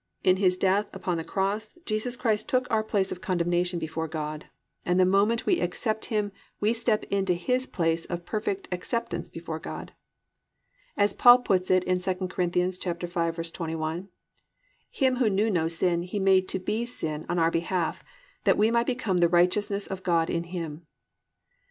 In 0.23 0.37
His 0.37 0.57
death 0.57 0.87
upon 0.93 1.17
the 1.17 1.23
cross 1.23 1.77
Jesus 1.85 2.17
Christ 2.17 2.49
took 2.49 2.65
our 2.71 2.81
place 2.83 3.11
of 3.11 3.21
condemnation 3.21 3.77
before 3.77 4.07
God, 4.07 4.45
and 4.83 4.99
the 4.99 5.05
moment 5.05 5.45
we 5.45 5.59
accept 5.61 6.05
Him 6.05 6.31
we 6.59 6.73
step 6.73 7.03
into 7.11 7.35
His 7.35 7.67
place 7.67 8.05
of 8.05 8.25
perfect 8.25 8.67
acceptance 8.71 9.29
before 9.29 9.59
God. 9.59 9.91
As 10.97 11.13
Paul 11.13 11.43
puts 11.43 11.69
it 11.69 11.83
in 11.83 11.99
2 11.99 12.15
Cor. 12.15 12.27
5:21, 12.47 14.07
+"Him 14.89 15.15
who 15.17 15.29
knew 15.29 15.51
no 15.51 15.67
sin 15.67 16.01
He 16.01 16.17
made 16.17 16.47
to 16.47 16.57
be 16.57 16.83
sin 16.87 17.23
on 17.29 17.37
our 17.37 17.51
behalf; 17.51 18.03
that 18.43 18.57
we 18.57 18.71
might 18.71 18.87
become 18.87 19.17
the 19.17 19.29
righteousness 19.29 19.85
of 19.85 20.01
God 20.01 20.31
in 20.31 20.45
Him." 20.45 20.87